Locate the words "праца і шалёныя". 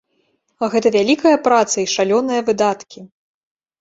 1.47-2.41